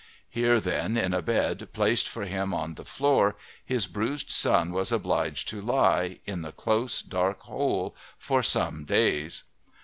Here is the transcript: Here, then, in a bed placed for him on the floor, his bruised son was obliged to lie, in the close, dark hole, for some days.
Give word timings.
Here, 0.31 0.59
then, 0.59 0.97
in 0.97 1.13
a 1.13 1.21
bed 1.21 1.69
placed 1.73 2.09
for 2.09 2.25
him 2.25 2.55
on 2.55 2.73
the 2.73 2.83
floor, 2.85 3.35
his 3.63 3.85
bruised 3.85 4.31
son 4.31 4.71
was 4.71 4.91
obliged 4.91 5.47
to 5.49 5.61
lie, 5.61 6.17
in 6.25 6.41
the 6.41 6.51
close, 6.51 7.03
dark 7.03 7.41
hole, 7.41 7.95
for 8.17 8.41
some 8.41 8.83
days. 8.83 9.43